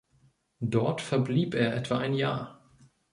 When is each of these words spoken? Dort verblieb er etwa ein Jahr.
Dort 0.65 0.99
verblieb 0.99 1.53
er 1.53 1.75
etwa 1.75 1.99
ein 1.99 2.15
Jahr. 2.15 2.71